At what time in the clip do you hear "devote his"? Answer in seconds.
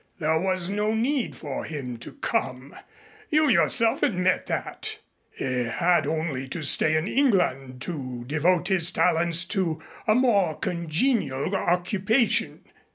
8.25-8.89